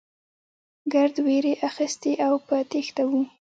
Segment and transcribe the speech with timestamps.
[0.93, 3.21] ګرد وېرې اخيستي او په تېښته وو.